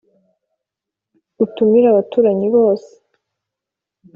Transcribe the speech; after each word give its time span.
utumira 1.43 1.87
abaturanyi 1.89 2.47
bose 2.55 2.91